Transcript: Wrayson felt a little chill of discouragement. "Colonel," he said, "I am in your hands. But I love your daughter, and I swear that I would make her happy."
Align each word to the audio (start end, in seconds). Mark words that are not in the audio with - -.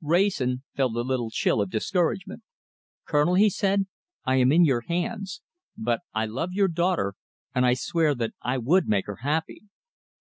Wrayson 0.00 0.62
felt 0.76 0.94
a 0.94 1.00
little 1.00 1.30
chill 1.32 1.60
of 1.60 1.68
discouragement. 1.68 2.44
"Colonel," 3.06 3.34
he 3.34 3.50
said, 3.50 3.86
"I 4.24 4.36
am 4.36 4.52
in 4.52 4.64
your 4.64 4.82
hands. 4.82 5.42
But 5.76 6.02
I 6.14 6.26
love 6.26 6.50
your 6.52 6.68
daughter, 6.68 7.14
and 7.56 7.66
I 7.66 7.74
swear 7.74 8.14
that 8.14 8.34
I 8.40 8.56
would 8.56 8.86
make 8.86 9.06
her 9.06 9.16
happy." 9.24 9.62